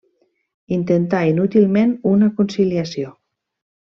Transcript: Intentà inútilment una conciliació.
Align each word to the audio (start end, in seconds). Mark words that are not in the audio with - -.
Intentà 0.77 1.19
inútilment 1.33 1.93
una 2.13 2.31
conciliació. 2.39 3.13